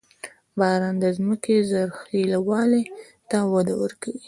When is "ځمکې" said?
1.17-1.55